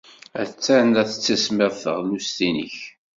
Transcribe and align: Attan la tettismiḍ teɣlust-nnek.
Attan 0.41 0.87
la 0.93 1.03
tettismiḍ 1.09 1.73
teɣlust-nnek. 1.83 2.77